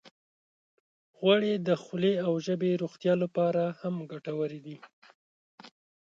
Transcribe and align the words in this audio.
غوړې 1.17 1.53
د 1.67 1.69
خولې 1.81 2.13
او 2.25 2.33
ژبې 2.45 2.71
روغتیا 2.81 3.13
لپاره 3.23 3.63
هم 3.79 3.95
ګټورې 4.11 4.59
دي. 4.65 4.77